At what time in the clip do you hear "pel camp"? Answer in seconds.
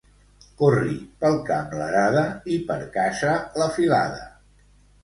1.25-1.75